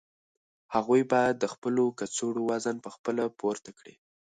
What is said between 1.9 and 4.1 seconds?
کڅوړو وزن په خپله پورته کړي.